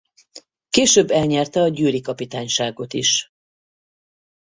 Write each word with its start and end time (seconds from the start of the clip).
Később 0.69 1.09
elnyerte 1.11 1.61
a 1.61 1.67
győri 1.67 2.01
kapitányságot 2.01 2.93
is. 2.93 3.31